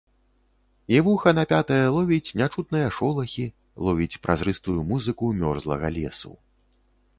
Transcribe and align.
І 0.95 1.01
вуха 1.07 1.33
напятае 1.39 1.83
ловіць 1.97 2.35
нячутныя 2.41 2.87
шолахі, 2.97 3.47
ловіць 3.89 4.19
празрыстую 4.25 4.79
музыку 4.95 5.33
мёрзлага 5.45 5.95
лесу. 6.01 6.33